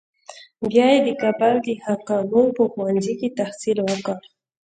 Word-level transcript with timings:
بیا 0.69 0.85
یې 0.93 0.99
د 1.07 1.09
کابل 1.21 1.53
د 1.65 1.67
حکامو 1.85 2.41
په 2.57 2.63
ښوونځي 2.71 3.13
کې 3.19 3.35
تحصیل 3.39 3.77
وکړ. 3.83 4.17